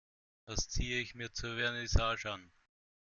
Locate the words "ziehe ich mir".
0.67-1.31